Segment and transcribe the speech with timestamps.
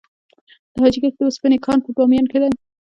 [0.73, 2.49] د حاجي ګک د وسپنې کان په بامیان کې دی